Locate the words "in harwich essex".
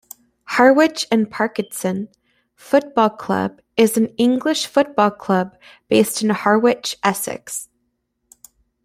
6.23-7.69